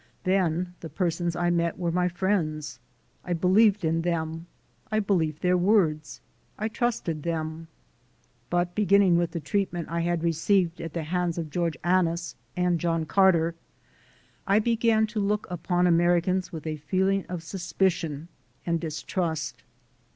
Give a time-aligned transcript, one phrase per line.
[0.23, 2.79] Then the persons I met were my friends.
[3.23, 4.47] I believed in them,
[4.91, 6.21] I believed their words,
[6.57, 7.67] I trusted them.
[8.49, 12.79] But beginning with the treatment I had received at the hands of George Annis and
[12.79, 13.53] John Carter,
[14.47, 18.27] I began to look upon Americans with a feeling of suspicion
[18.65, 19.61] and distrust.